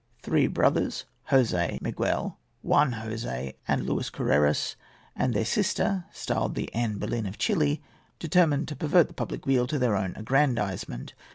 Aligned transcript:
Three 0.23 0.47
brothers, 0.47 1.05
Jose 1.25 1.77
Miguel, 1.79 2.39
Juan 2.63 2.93
Jose, 2.93 3.53
and 3.67 3.85
Luis 3.85 4.09
Carreras, 4.09 4.75
and 5.15 5.31
their 5.35 5.45
sister, 5.45 6.05
styled 6.11 6.55
the 6.55 6.73
Anne 6.73 6.97
Boleyn 6.97 7.27
of 7.27 7.37
Chili, 7.37 7.83
determined 8.17 8.67
to 8.69 8.75
pervert 8.75 9.09
the 9.09 9.13
public 9.13 9.45
weal 9.45 9.67
to 9.67 9.77
their 9.77 9.95
own 9.95 10.15
aggrandisement. 10.15 11.13